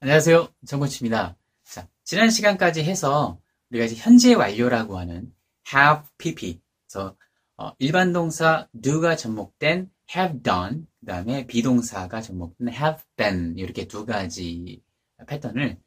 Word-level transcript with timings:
안녕하세요. 0.00 0.46
정코치입니다. 0.64 1.36
자, 1.64 1.88
지난 2.04 2.30
시간까지 2.30 2.84
해서 2.84 3.40
우리가 3.70 3.84
이제 3.84 3.96
현재 3.96 4.32
완료라고 4.32 4.96
하는 4.96 5.34
have 5.74 6.04
pp. 6.18 6.60
그래서 6.86 7.16
어, 7.56 7.72
일반 7.80 8.12
동사 8.12 8.68
do가 8.80 9.16
접목된 9.16 9.90
have 10.14 10.40
done, 10.40 10.86
그 11.00 11.06
다음에 11.06 11.48
비동사가 11.48 12.20
접목된 12.20 12.68
have 12.68 13.02
been 13.16 13.58
이렇게 13.58 13.88
두 13.88 14.06
가지 14.06 14.80
패턴을 15.26 15.80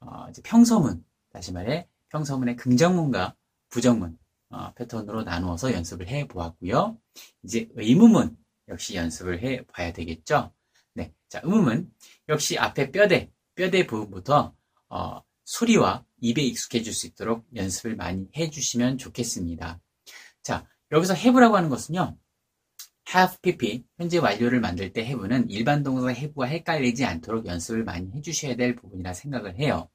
어, 0.00 0.32
평서문, 0.42 1.04
다시 1.30 1.52
말해 1.52 1.86
평서문의 2.08 2.56
긍정문과 2.56 3.36
부정문 3.68 4.18
어, 4.48 4.72
패턴으로 4.72 5.24
나누어서 5.24 5.74
연습을 5.74 6.08
해 6.08 6.26
보았고요. 6.26 6.98
이제 7.42 7.68
의문문 7.74 8.34
역시 8.68 8.96
연습을 8.96 9.42
해 9.42 9.66
봐야 9.66 9.92
되겠죠. 9.92 10.54
네, 10.94 11.12
자 11.28 11.42
의문문 11.44 11.92
역시 12.30 12.56
앞에 12.58 12.92
뼈대 12.92 13.30
뼈대 13.58 13.88
부분부터 13.88 14.54
어, 14.88 15.22
소리와 15.44 16.04
입에 16.20 16.42
익숙해질 16.42 16.92
수 16.92 17.08
있도록 17.08 17.44
연습을 17.56 17.96
많이 17.96 18.28
해주시면 18.36 18.98
좋겠습니다. 18.98 19.80
자, 20.42 20.64
여기서 20.92 21.14
have라고 21.14 21.56
하는 21.56 21.68
것은요. 21.68 22.16
have 23.12 23.36
pp, 23.42 23.84
현재 23.98 24.18
완료를 24.18 24.60
만들 24.60 24.92
때 24.92 25.02
have는 25.02 25.50
일반 25.50 25.82
동사 25.82 26.08
have와 26.12 26.46
헷갈리지 26.46 27.04
않도록 27.04 27.46
연습을 27.46 27.82
많이 27.82 28.12
해주셔야 28.12 28.54
될 28.54 28.76
부분이라 28.76 29.12
생각을 29.12 29.58
해요. 29.58 29.90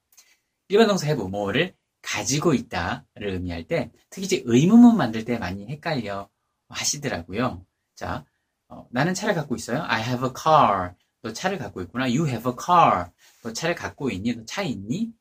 일반 0.67 0.87
동사 0.87 1.05
have, 1.07 1.25
뭐를 1.25 1.73
가지고 2.01 2.53
있다를 2.53 3.29
의미할 3.29 3.65
때, 3.65 3.91
특히 4.09 4.25
이제 4.25 4.43
의문문 4.45 4.97
만들 4.97 5.23
때 5.23 5.37
많이 5.37 5.65
헷갈려 5.67 6.29
하시더라고요. 6.67 7.65
자, 7.95 8.25
어, 8.67 8.85
나는 8.91 9.13
차를 9.13 9.33
갖고 9.35 9.55
있어요. 9.55 9.83
I 9.83 10.03
have 10.03 10.27
a 10.27 10.33
car. 10.35 10.95
너 11.21 11.31
차를 11.31 11.57
갖고 11.57 11.81
있구나. 11.81 12.05
You 12.05 12.27
have 12.27 12.51
a 12.51 12.55
car. 12.61 13.12
너 13.43 13.53
차를 13.53 13.75
갖고 13.75 14.09
있니? 14.09 14.35
너 14.35 14.45
차 14.45 14.63
있니? 14.63 15.11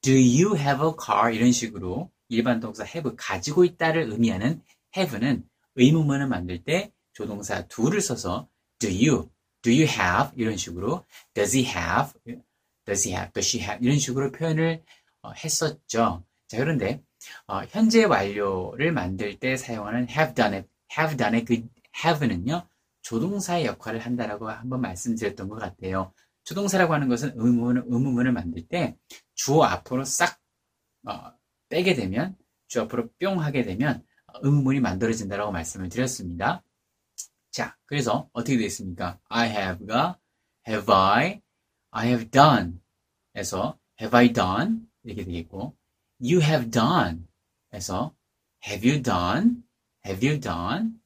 Do 0.00 0.12
you 0.14 0.56
have 0.56 0.84
a 0.86 0.92
car? 1.04 1.34
이런 1.34 1.52
식으로 1.52 2.10
일반 2.28 2.60
동사 2.60 2.84
have 2.84 3.14
가지고 3.16 3.64
있다를 3.64 4.10
의미하는 4.10 4.62
have는 4.96 5.44
의문문을 5.76 6.26
만들 6.28 6.62
때 6.64 6.92
조동사 7.12 7.66
do를 7.68 8.00
써서 8.00 8.48
do 8.78 8.88
you, 8.90 9.30
do 9.62 9.70
you 9.72 9.82
have 9.84 10.30
이런 10.36 10.56
식으로 10.56 11.04
does 11.34 11.56
he 11.56 11.66
have, 11.66 12.12
does 12.84 13.08
he 13.08 13.14
have, 13.14 13.32
does 13.32 13.46
she 13.48 13.62
have 13.62 13.84
이런 13.84 13.98
식으로 13.98 14.32
표현을 14.32 14.82
어, 15.22 15.32
했었죠. 15.32 16.24
자 16.48 16.56
그런데 16.56 17.02
어, 17.46 17.62
현재 17.68 18.04
완료를 18.04 18.92
만들 18.92 19.38
때 19.38 19.56
사용하는 19.56 20.08
have 20.08 20.34
done, 20.34 20.64
have 20.98 21.16
done의 21.16 21.44
그 21.44 21.62
have는요 22.04 22.66
조동사의 23.02 23.66
역할을 23.66 24.00
한다라고 24.00 24.48
한번 24.48 24.80
말씀드렸던 24.80 25.48
것 25.48 25.56
같아요. 25.56 26.12
조동사라고 26.44 26.94
하는 26.94 27.08
것은 27.08 27.32
의문, 27.36 27.78
의문문을 27.86 28.32
만들 28.32 28.66
때 28.66 28.96
주어 29.34 29.64
앞으로 29.64 30.04
싹 30.04 30.38
어, 31.06 31.32
빼게 31.68 31.94
되면 31.94 32.36
주어 32.68 32.84
앞으로 32.84 33.10
뿅 33.20 33.40
하게 33.40 33.64
되면 33.64 34.04
의문문이 34.42 34.80
만들어진다라고 34.80 35.52
말씀을 35.52 35.88
드렸습니다. 35.88 36.64
자, 37.50 37.76
그래서 37.84 38.30
어떻게 38.32 38.56
되겠습니까? 38.56 39.20
I 39.28 39.50
have가 39.50 40.18
have 40.66 40.92
I, 40.92 41.42
I 41.90 42.06
have 42.08 42.30
done 42.30 42.80
에서 43.34 43.78
have 44.00 44.16
I 44.16 44.32
done 44.32 44.86
이렇게 45.02 45.24
되겠고 45.24 45.76
you 46.20 46.40
have 46.40 46.70
done 46.70 47.26
에서 47.72 48.14
have 48.66 48.88
you 48.88 49.02
done, 49.02 49.62
have 50.06 50.26
you 50.26 50.40
done, 50.40 51.00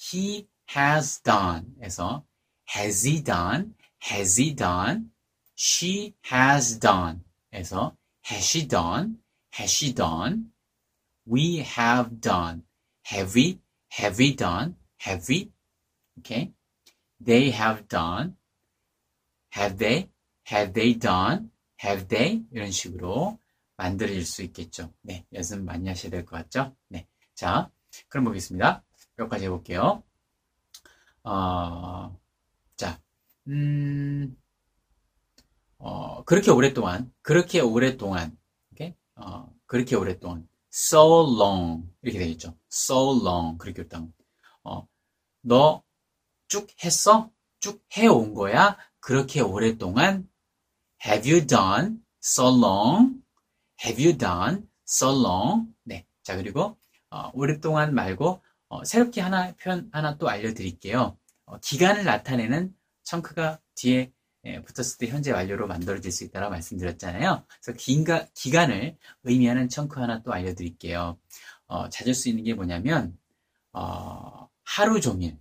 he 0.00 0.48
has 0.76 1.22
done 1.22 1.74
에서 1.80 2.24
has 2.76 3.06
he 3.06 3.22
done, 3.22 3.74
has 4.00 4.36
he 4.40 4.54
done, 4.54 5.10
she 5.54 6.14
has 6.30 6.78
done 6.78 7.20
에서 7.52 7.96
has 8.24 8.44
she 8.44 8.66
done, 8.66 9.16
has 9.54 9.70
she 9.70 9.92
done, 9.94 10.52
we 11.26 11.58
have 11.58 12.20
done, 12.20 12.62
have 13.06 13.34
we, 13.34 13.58
have 13.92 14.18
we 14.18 14.34
done, 14.36 14.74
have 15.00 15.26
we, 15.28 15.50
okay, 16.18 16.52
they 17.20 17.50
have 17.50 17.88
done, 17.88 18.36
have 19.54 19.78
they, 19.78 20.08
have 20.46 20.72
they 20.72 20.92
done, 20.98 21.50
have 21.82 22.06
they 22.08 22.44
이런 22.52 22.70
식으로 22.70 23.38
만들어질 23.76 24.24
수 24.26 24.42
있겠죠. 24.42 24.92
네, 25.02 25.24
연습 25.32 25.62
많이 25.62 25.88
하셔야 25.88 26.10
될 26.10 26.24
것 26.24 26.36
같죠? 26.36 26.76
네, 26.88 27.06
자, 27.34 27.70
그럼 28.08 28.24
보겠습니다. 28.24 28.82
여기까지 29.18 29.46
해볼게요. 29.46 30.02
어, 31.22 31.30
자, 31.30 31.97
음, 33.48 34.36
어, 35.78 36.24
그렇게 36.24 36.50
오랫동안, 36.50 37.12
그렇게 37.22 37.60
오랫동안, 37.60 38.36
okay? 38.72 38.96
어, 39.16 39.48
그렇게 39.66 39.96
오랫동안, 39.96 40.48
so 40.72 41.22
long, 41.38 41.88
이렇게 42.02 42.18
되겠죠. 42.18 42.56
so 42.72 43.20
long, 43.22 43.58
그렇게 43.58 43.80
오랫동안. 43.82 44.12
어, 44.64 44.86
너 45.42 45.82
쭉 46.48 46.68
했어? 46.84 47.30
쭉 47.60 47.82
해온 47.96 48.34
거야? 48.34 48.76
그렇게 49.00 49.40
오랫동안? 49.40 50.28
Have 51.06 51.30
you 51.30 51.46
done 51.46 51.98
so 52.24 52.48
long? 52.48 53.20
Have 53.84 54.02
you 54.04 54.16
done 54.18 54.68
so 54.88 55.10
long? 55.10 55.72
네. 55.84 56.06
자, 56.22 56.36
그리고, 56.36 56.78
어, 57.10 57.30
오랫동안 57.34 57.94
말고, 57.94 58.42
어, 58.68 58.84
새롭게 58.84 59.20
하나 59.20 59.54
표현 59.56 59.88
하나 59.92 60.18
또 60.18 60.28
알려드릴게요. 60.28 61.18
어, 61.46 61.58
기간을 61.60 62.04
나타내는 62.04 62.74
청크가 63.08 63.60
뒤에 63.74 64.12
예, 64.44 64.62
붙었을 64.62 64.98
때 64.98 65.08
현재 65.08 65.32
완료로 65.32 65.66
만들어질 65.66 66.12
수 66.12 66.24
있다고 66.24 66.50
말씀드렸잖아요. 66.50 67.44
그래서 67.62 67.76
기가, 67.76 68.26
기간을 68.34 68.96
의미하는 69.24 69.68
청크 69.68 69.98
하나 70.00 70.22
또 70.22 70.32
알려드릴게요. 70.32 71.18
어, 71.66 71.88
찾을 71.88 72.14
수 72.14 72.28
있는 72.28 72.44
게 72.44 72.54
뭐냐면 72.54 73.18
어, 73.72 74.48
하루 74.64 75.00
종일, 75.00 75.38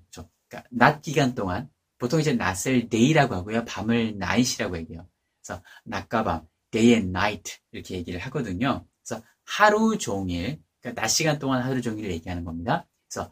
그러니까 0.50 0.70
낮 0.72 1.02
기간 1.02 1.36
동안 1.36 1.70
보통 2.00 2.20
이제 2.20 2.34
낮을 2.34 2.90
day라고 2.90 3.36
하고요, 3.36 3.66
밤을 3.66 4.16
night이라고 4.16 4.78
얘기해요. 4.78 5.08
그래서 5.44 5.62
낮과 5.86 6.24
밤, 6.24 6.48
day 6.72 6.94
and 6.94 7.10
night 7.10 7.58
이렇게 7.72 7.96
얘기를 7.96 8.20
하거든요. 8.22 8.86
그래서 9.04 9.24
하루 9.46 9.98
종일, 9.98 10.62
그러니까 10.82 11.02
낮 11.02 11.08
시간 11.10 11.40
동안 11.40 11.62
하루 11.64 11.82
종일 11.82 12.12
얘기하는 12.12 12.44
겁니다. 12.46 12.88
그래서 13.10 13.32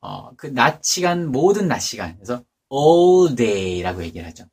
어, 0.00 0.34
그 0.36 0.52
낮 0.52 0.84
시간 0.84 1.30
모든 1.30 1.68
낮 1.68 1.80
시간, 1.80 2.16
그래서 2.16 2.44
all 2.74 3.34
day라고 3.36 4.02
얘기를 4.02 4.26
하죠. 4.28 4.46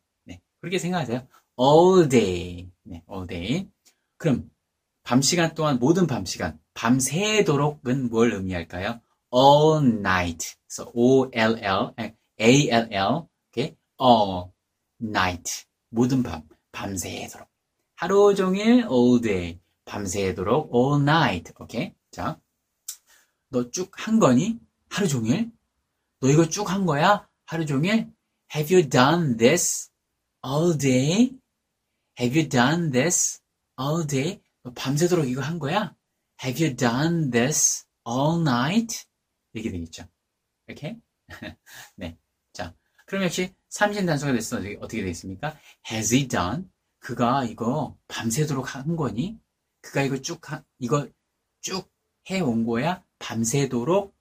그렇게 0.59 0.77
생각하세요. 0.77 1.27
all 1.59 2.07
day. 2.07 2.69
네, 2.83 3.03
all 3.11 3.27
day. 3.27 3.67
그럼 4.17 4.51
밤 5.03 5.21
시간 5.23 5.55
동안 5.55 5.79
모든 5.79 6.05
밤 6.05 6.25
시간, 6.25 6.59
밤새도록은 6.75 8.09
뭘 8.09 8.33
의미할까요? 8.33 9.01
all 9.33 9.87
night. 9.87 10.55
그래서 10.67 10.91
O 10.93 11.29
L 11.33 11.57
L 11.59 11.93
A 12.39 12.69
L 12.69 12.87
L. 12.91 13.27
Okay? 13.49 13.75
all 13.99 14.51
night. 15.01 15.65
모든 15.89 16.21
밤, 16.21 16.43
밤새도록. 16.71 17.47
하루 17.95 18.35
종일 18.35 18.85
all 18.89 19.19
day. 19.21 19.59
밤새도록 19.85 20.71
all 20.75 21.01
night. 21.01 21.53
오케이? 21.59 21.93
자. 22.11 22.39
너 23.49 23.69
쭉 23.71 23.91
한 23.95 24.19
거니? 24.19 24.59
하루 24.89 25.07
종일? 25.07 25.51
너 26.19 26.29
이거 26.29 26.47
쭉 26.47 26.69
한 26.69 26.85
거야? 26.85 27.27
하루 27.51 27.65
종일? 27.65 28.09
Have 28.55 28.73
you 28.73 28.87
done 28.87 29.35
this 29.35 29.91
all 30.41 30.77
day? 30.77 31.37
Have 32.17 32.39
you 32.39 32.47
done 32.47 32.91
this 32.91 33.41
all 33.77 34.07
day? 34.07 34.41
밤새도록 34.73 35.27
이거 35.27 35.41
한 35.41 35.59
거야? 35.59 35.93
Have 36.41 36.65
you 36.65 36.73
done 36.73 37.29
this 37.29 37.85
all 38.07 38.39
night? 38.39 39.03
이렇게 39.51 39.69
되겠죠. 39.69 40.07
이렇게? 40.67 40.97
네. 41.97 42.17
자, 42.53 42.73
그럼 43.05 43.23
역시 43.25 43.53
삼신 43.67 44.05
단수가 44.05 44.31
됐어. 44.31 44.55
어떻게 44.79 45.01
되겠습니까? 45.01 45.59
Has 45.91 46.15
he 46.15 46.29
done? 46.29 46.69
그가 46.99 47.43
이거 47.43 47.97
밤새도록 48.07 48.75
한 48.75 48.95
거니? 48.95 49.37
그가 49.81 50.03
이거 50.03 50.21
쭉, 50.21 50.49
하, 50.49 50.63
이거 50.79 51.05
쭉 51.59 51.91
해온 52.29 52.65
거야? 52.65 53.03
밤새도록? 53.19 54.15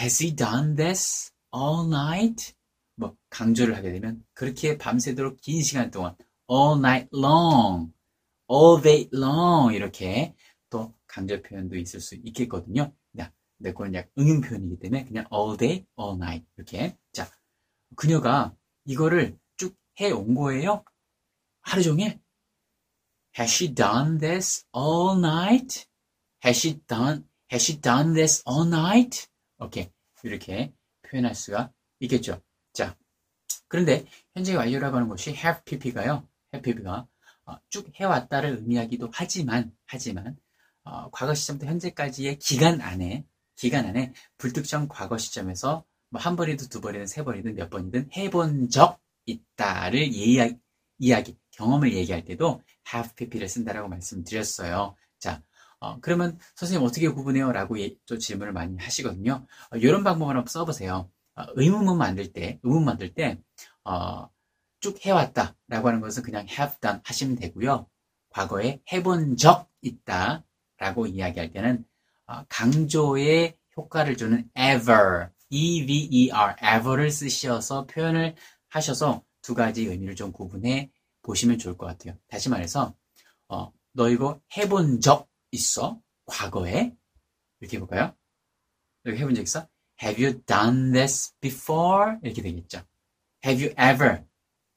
Has 0.00 0.22
he 0.22 0.34
done 0.34 0.76
this 0.76 1.30
all 1.54 1.86
night? 1.86 2.54
뭐 2.96 3.16
강조를 3.30 3.76
하게 3.76 3.92
되면 3.92 4.24
그렇게 4.34 4.76
밤새도록 4.76 5.40
긴 5.40 5.62
시간 5.62 5.90
동안 5.90 6.16
all 6.50 6.78
night 6.78 7.08
long, 7.14 7.92
all 8.50 8.82
day 8.82 9.08
long 9.12 9.74
이렇게 9.74 10.34
또 10.70 10.94
강조 11.06 11.40
표현도 11.42 11.76
있을 11.76 12.00
수 12.00 12.16
있겠거든요. 12.16 12.92
야, 13.20 13.32
근데 13.56 13.72
그건 13.72 13.94
약 13.94 14.10
응용 14.18 14.40
표현이기 14.40 14.78
때문에 14.80 15.04
그냥 15.04 15.26
all 15.32 15.56
day, 15.56 15.86
all 15.98 16.16
night 16.16 16.46
이렇게 16.56 16.96
자 17.12 17.30
그녀가 17.96 18.54
이거를 18.84 19.38
쭉 19.56 19.76
해온 20.00 20.34
거예요. 20.34 20.84
하루 21.60 21.82
종일. 21.82 22.20
Has 23.38 23.52
she 23.52 23.74
done 23.74 24.18
this 24.18 24.64
all 24.74 25.16
night? 25.18 25.86
Has 26.44 26.58
she 26.58 26.80
done 26.86 27.28
Has 27.50 27.64
she 27.64 27.80
done 27.80 28.14
this 28.14 28.42
all 28.46 28.66
night? 28.66 29.26
오케이 29.58 29.90
이렇게 30.22 30.72
표현할 31.10 31.34
수가 31.34 31.72
있겠죠. 32.00 32.40
자, 32.72 32.96
그런데 33.68 34.06
현재 34.34 34.54
완료라고 34.54 34.96
하는 34.96 35.08
것이 35.08 35.30
have 35.30 35.62
pp가요. 35.64 36.26
have 36.54 36.74
pp가 36.74 37.06
어, 37.46 37.56
쭉 37.70 37.90
해왔다를 37.94 38.56
의미하기도 38.58 39.10
하지만 39.12 39.72
하지만 39.86 40.36
어, 40.84 41.10
과거 41.10 41.34
시점부터 41.34 41.70
현재까지의 41.70 42.38
기간 42.38 42.80
안에 42.80 43.24
기간 43.56 43.86
안에 43.86 44.12
불특정 44.38 44.88
과거 44.88 45.18
시점에서 45.18 45.84
뭐 46.10 46.20
한 46.20 46.36
번이든 46.36 46.68
두 46.68 46.80
번이든 46.80 47.06
세 47.06 47.22
번이든 47.24 47.54
몇 47.54 47.68
번이든 47.70 48.10
해본 48.16 48.70
적 48.70 49.00
있다를 49.26 50.00
이야, 50.14 50.48
이야기 50.98 51.36
경험을 51.52 51.92
얘기할 51.94 52.24
때도 52.24 52.62
have 52.92 53.14
pp를 53.14 53.48
쓴다라고 53.48 53.88
말씀드렸어요. 53.88 54.96
자, 55.18 55.42
어, 55.80 56.00
그러면 56.00 56.38
선생님 56.56 56.86
어떻게 56.86 57.08
구분해요? 57.08 57.52
라고 57.52 57.80
예, 57.80 57.94
또 58.06 58.18
질문을 58.18 58.52
많이 58.52 58.76
하시거든요. 58.76 59.46
어, 59.70 59.76
이런 59.76 60.04
방법을 60.04 60.36
한번 60.36 60.48
써보세요. 60.48 61.10
어, 61.36 61.44
의문문 61.54 61.98
만들 61.98 62.32
때, 62.32 62.58
의문 62.62 62.84
만들 62.84 63.14
때, 63.14 63.38
어, 63.84 64.28
쭉 64.80 65.04
해왔다 65.04 65.56
라고 65.68 65.88
하는 65.88 66.00
것은 66.00 66.22
그냥 66.22 66.46
have 66.48 66.76
done 66.80 67.00
하시면 67.04 67.36
되고요. 67.36 67.88
과거에 68.30 68.80
해본 68.92 69.36
적 69.36 69.68
있다 69.82 70.44
라고 70.78 71.06
이야기할 71.06 71.50
때는 71.52 71.84
어, 72.26 72.44
강조의 72.48 73.56
효과를 73.76 74.16
주는 74.16 74.48
ever, 74.56 75.28
ever, 75.50 76.54
ever를 76.62 77.10
쓰셔서 77.10 77.86
표현을 77.86 78.36
하셔서 78.68 79.24
두 79.42 79.54
가지 79.54 79.86
의미를 79.86 80.14
좀 80.14 80.32
구분해 80.32 80.90
보시면 81.22 81.58
좋을 81.58 81.76
것 81.76 81.86
같아요. 81.86 82.16
다시 82.28 82.48
말해서 82.48 82.94
어, 83.48 83.72
너 83.92 84.10
이거 84.10 84.40
해본 84.56 85.00
적 85.00 85.28
있어? 85.52 86.00
과거에? 86.26 86.94
이렇게 87.60 87.76
해볼까요? 87.76 88.14
여기 89.06 89.18
해본 89.18 89.34
적 89.34 89.42
있어? 89.42 89.68
Have 90.02 90.24
you 90.24 90.42
done 90.44 90.92
this 90.92 91.34
before? 91.40 92.16
이렇게 92.22 92.42
되겠죠. 92.42 92.82
Have 93.44 93.64
you 93.64 93.74
ever 93.78 94.24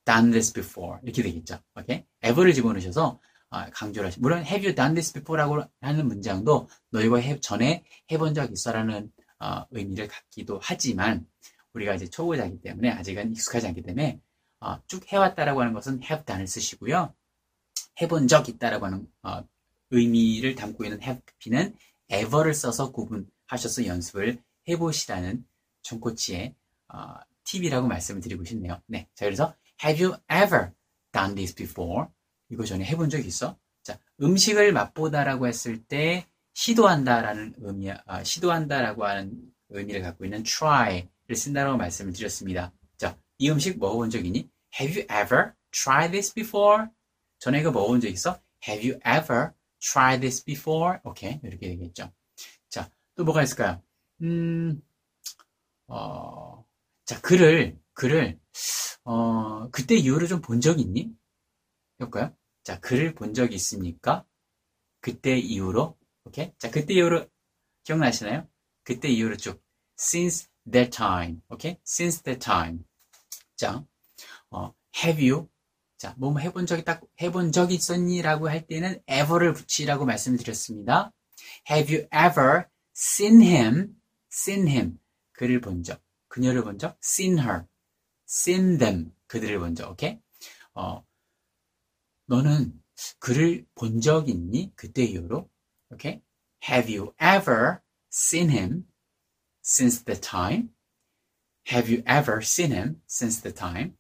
done 0.05 0.31
this 0.31 0.53
before? 0.53 0.99
이렇게 1.03 1.21
되겠죠. 1.23 1.59
오케이? 1.75 2.05
ever를 2.23 2.53
집어넣으셔서 2.53 3.19
어, 3.49 3.69
강조를 3.71 4.07
하시 4.07 4.19
물론 4.19 4.39
have 4.45 4.65
you 4.65 4.73
done 4.73 4.93
this 4.93 5.13
before라고 5.13 5.61
하는 5.81 6.07
문장도 6.07 6.69
너 6.89 7.01
이거 7.01 7.17
해, 7.17 7.39
전에 7.39 7.83
해본 8.09 8.33
적 8.33 8.51
있어라는 8.51 9.11
어, 9.39 9.65
의미를 9.71 10.07
갖기도 10.07 10.59
하지만 10.61 11.27
우리가 11.73 11.95
이제 11.95 12.09
초보자이기 12.09 12.61
때문에 12.61 12.91
아직은 12.91 13.31
익숙하지 13.31 13.67
않기 13.67 13.81
때문에 13.81 14.21
어, 14.61 14.81
쭉 14.87 15.05
해왔다라고 15.11 15.61
하는 15.61 15.73
것은 15.73 16.01
have 16.03 16.25
done을 16.25 16.47
쓰시고요. 16.47 17.13
해본 18.01 18.27
적 18.27 18.47
있다라고 18.47 18.85
하는 18.85 19.07
어, 19.23 19.43
의미를 19.91 20.55
담고 20.55 20.83
있는 20.83 20.99
have는 21.01 21.75
ever를 22.11 22.53
써서 22.53 22.91
구분하셔서 22.91 23.85
연습을 23.85 24.41
해보시라는 24.67 25.45
총코치의 25.83 26.55
어, 26.93 27.15
팁이라고 27.45 27.87
말씀을 27.87 28.21
드리고 28.21 28.43
싶네요. 28.43 28.81
네, 28.87 29.07
자 29.13 29.25
그래서 29.25 29.55
have 29.83 30.03
you 30.03 30.17
ever 30.31 30.71
done 31.11 31.35
this 31.35 31.55
before? 31.55 32.07
이거 32.49 32.65
전에 32.65 32.85
해본 32.85 33.09
적 33.09 33.19
있어? 33.19 33.57
자, 33.83 33.97
음식을 34.21 34.73
맛보다라고 34.73 35.47
했을 35.47 35.83
때 35.83 36.27
시도한다라는 36.53 37.55
의미, 37.59 37.91
아, 38.05 38.23
시도한다라고 38.23 39.05
하는 39.05 39.31
의미를 39.69 40.01
갖고 40.01 40.25
있는 40.25 40.43
try를 40.43 41.35
쓴다라고 41.35 41.77
말씀을 41.77 42.13
드렸습니다. 42.13 42.73
자, 42.97 43.17
이 43.37 43.49
음식 43.49 43.79
먹어본 43.79 44.09
적 44.09 44.25
있니? 44.25 44.49
Have 44.79 45.01
you 45.01 45.07
ever 45.09 45.53
tried 45.71 46.11
this 46.11 46.33
before? 46.33 46.87
전에 47.39 47.61
이거 47.61 47.71
먹어본 47.71 48.01
적 48.01 48.09
있어? 48.09 48.39
Have 48.67 48.87
you 48.87 48.99
ever 49.05 49.51
tried 49.81 50.21
this 50.21 50.43
before? 50.45 50.99
오케이, 51.03 51.39
이렇게 51.43 51.69
되겠죠. 51.69 52.11
자, 52.69 52.89
또 53.15 53.23
뭐가 53.25 53.43
있을까요? 53.43 53.81
음, 54.21 54.81
어, 55.87 56.65
자, 57.05 57.19
글을, 57.21 57.77
글을, 57.93 58.39
어, 59.03 59.69
그때 59.71 59.95
이후로 59.95 60.27
좀 60.27 60.41
본 60.41 60.61
적 60.61 60.79
있니? 60.79 61.11
해볼까요? 61.99 62.35
자, 62.63 62.79
글을 62.79 63.15
본 63.15 63.33
적이 63.33 63.55
있습니까? 63.55 64.25
그때 65.01 65.37
이후로, 65.37 65.97
오케이? 66.25 66.53
자, 66.59 66.69
그때 66.71 66.93
이후로 66.93 67.27
기억나시나요? 67.83 68.47
그때 68.83 69.09
이후로 69.09 69.37
쭉 69.37 69.61
since 69.99 70.47
that 70.71 70.91
time, 70.95 71.41
오케이? 71.49 71.77
since 71.85 72.21
that 72.23 72.39
time. 72.43 72.79
자, 73.55 73.83
어, 74.51 74.73
have 75.03 75.29
you? 75.29 75.49
자, 76.01 76.15
뭐 76.17 76.35
해본 76.39 76.65
적이 76.65 76.83
딱 76.83 77.03
해본 77.21 77.51
적이 77.51 77.75
있었니라고 77.75 78.49
할 78.49 78.65
때는 78.65 79.03
ever를 79.07 79.53
붙이라고 79.53 80.03
말씀드렸습니다. 80.05 81.13
Have 81.69 81.95
you 81.95 82.07
ever 82.11 82.63
seen 82.95 83.39
him? 83.39 84.01
seen 84.33 84.67
him. 84.67 84.99
그를 85.31 85.61
본 85.61 85.83
적. 85.83 86.03
그녀를 86.27 86.63
본 86.63 86.79
적. 86.79 86.97
seen 87.03 87.37
her. 87.37 87.65
seen 88.27 88.79
them. 88.79 89.13
그들을 89.27 89.59
본 89.59 89.75
적. 89.75 89.91
오케이? 89.91 90.19
어, 90.73 91.05
너는 92.25 92.81
그를 93.19 93.67
본 93.75 94.01
적 94.01 94.27
있니? 94.27 94.71
그때 94.75 95.03
이후로. 95.03 95.51
오케이? 95.91 96.19
Have 96.67 96.91
you 96.97 97.13
ever 97.21 97.81
seen 98.11 98.49
him 98.49 98.87
since 99.63 100.03
the 100.03 100.19
time? 100.19 100.69
Have 101.71 101.93
you 101.93 102.01
ever 102.07 102.39
seen 102.41 102.71
him 102.71 103.03
since 103.07 103.39
the 103.43 103.53
time? 103.53 103.95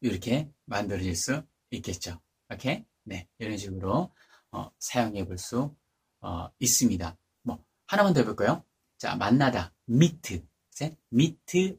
이렇게 0.00 0.50
만들어질 0.66 1.14
수 1.16 1.42
있겠죠. 1.70 2.20
오케이? 2.52 2.84
네. 3.04 3.28
이런 3.38 3.56
식으로 3.56 4.12
어, 4.50 4.70
사용해 4.78 5.24
볼 5.26 5.38
수 5.38 5.74
어, 6.20 6.50
있습니다. 6.58 7.16
뭐 7.42 7.64
하나만 7.86 8.12
더 8.12 8.20
해볼까요? 8.20 8.64
자, 8.98 9.14
만나다. 9.16 9.74
meet, 9.88 10.48
met, 10.76 10.96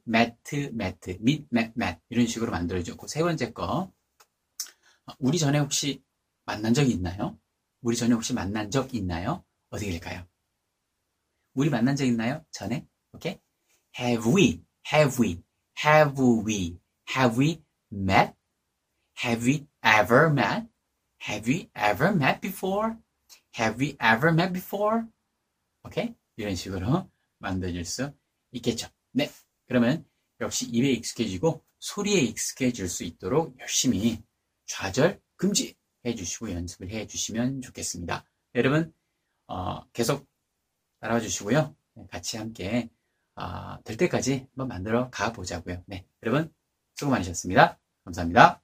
met, 0.07 1.11
meet, 1.11 1.47
met, 1.53 1.73
met 1.77 1.99
이런 2.09 2.27
식으로 2.27 2.51
만들어졌고 2.51 3.07
세 3.07 3.21
번째 3.21 3.51
거 3.53 3.91
우리 5.19 5.39
전에 5.39 5.59
혹시 5.59 6.03
만난 6.45 6.73
적이 6.73 6.91
있나요? 6.91 7.39
우리 7.81 7.95
전에 7.95 8.13
혹시 8.13 8.33
만난 8.33 8.71
적 8.71 8.93
있나요? 8.93 9.43
어떻게 9.69 9.91
될까요? 9.91 10.25
우리 11.53 11.69
만난 11.69 11.95
적 11.95 12.05
있나요? 12.05 12.45
전에? 12.51 12.87
오케이? 13.13 13.39
Have 13.99 14.33
we? 14.33 14.63
Have 14.91 15.17
we? 15.23 15.43
Have 15.83 16.23
we? 16.45 16.79
Have 17.15 17.39
we 17.39 17.63
met? 17.91 18.35
Have 19.23 19.45
we 19.45 19.67
ever 19.83 20.29
met? 20.29 20.67
Have 21.23 21.47
we 21.47 21.69
ever 21.75 22.13
met 22.13 22.41
before? 22.41 22.97
Have 23.55 23.77
we 23.79 23.97
ever 23.99 24.31
met 24.31 24.53
before? 24.53 25.03
오케이? 25.83 26.15
이런 26.37 26.55
식으로 26.55 27.09
만들어질 27.39 27.83
수 27.85 28.13
있겠죠. 28.51 28.87
네. 29.11 29.29
그러면 29.67 30.05
역시 30.39 30.65
입에 30.65 30.91
익숙해지고 30.91 31.63
소리에 31.79 32.19
익숙해질 32.21 32.87
수 32.87 33.03
있도록 33.03 33.59
열심히 33.59 34.23
좌절 34.65 35.21
금지 35.35 35.75
해주시고 36.05 36.51
연습을 36.51 36.89
해주시면 36.89 37.61
좋겠습니다. 37.61 38.25
여러분 38.55 38.93
어, 39.47 39.85
계속 39.91 40.27
따라와 40.99 41.19
주시고요. 41.19 41.75
네, 41.95 42.07
같이 42.09 42.37
함께 42.37 42.89
어, 43.35 43.81
될 43.83 43.97
때까지 43.97 44.47
한번 44.51 44.67
만들어 44.67 45.09
가 45.09 45.33
보자고요. 45.33 45.83
네, 45.87 46.05
여러분 46.23 46.53
수고 46.95 47.11
많으셨습니다. 47.11 47.79
감사합니다. 48.09 48.61